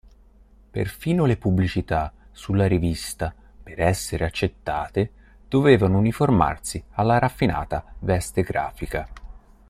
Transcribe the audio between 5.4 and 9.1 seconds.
dovevano uniformarsi alla raffinata veste grafica.